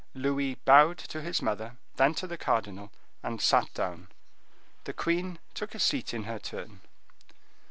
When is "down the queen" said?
3.75-5.37